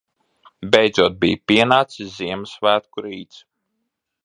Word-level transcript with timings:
Beidzot 0.75 1.19
bija 1.25 1.41
pienācis 1.51 2.09
Ziemassvētku 2.23 3.07
rīts. 3.09 3.45